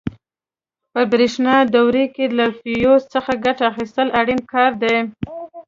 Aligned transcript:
په 0.93 1.01
برېښنایي 1.11 1.69
دورو 1.73 2.05
کې 2.15 2.25
له 2.37 2.45
فیوز 2.59 3.01
څخه 3.13 3.31
ګټه 3.45 3.63
اخیستل 3.71 4.07
اړین 4.19 4.41
کار 4.53 4.71
دی. 4.83 4.97